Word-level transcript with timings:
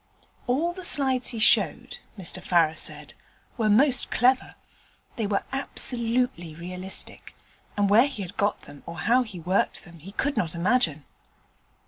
All 0.47 0.73
the 0.73 0.83
slides 0.83 1.27
he 1.27 1.37
showed, 1.37 1.99
Mr 2.17 2.41
Farrer 2.41 2.73
said, 2.75 3.13
were 3.55 3.69
most 3.69 4.09
clever; 4.09 4.55
they 5.15 5.27
were 5.27 5.43
absolutely 5.51 6.55
realistic, 6.55 7.35
and 7.77 7.87
where 7.87 8.07
he 8.07 8.23
had 8.23 8.35
got 8.35 8.63
them 8.63 8.81
or 8.87 8.97
how 9.01 9.21
he 9.21 9.39
worked 9.39 9.83
them 9.85 9.99
he 9.99 10.13
could 10.13 10.35
not 10.37 10.55
imagine. 10.55 11.05